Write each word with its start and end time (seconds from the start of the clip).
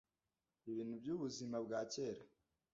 Ibintu 0.69 0.93
byubuzima 1.01 1.57
bwa 1.65 1.81
kera 1.93 2.23